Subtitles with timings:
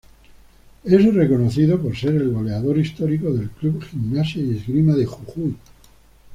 [0.83, 5.55] Es reconocido por ser el goleador histórico del club Gimnasia y Esgrima de Jujuy.